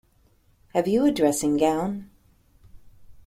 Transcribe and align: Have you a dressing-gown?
Have 0.73 0.87
you 0.87 1.05
a 1.05 1.11
dressing-gown? 1.11 2.09